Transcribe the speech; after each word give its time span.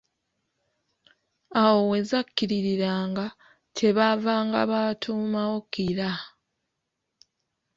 Awo 1.61 1.79
we 1.89 1.97
zakkiririranga, 2.09 3.25
kye 3.75 3.89
baavanga 3.97 4.59
batuumawo 4.71 5.57
Kira. 5.73 6.09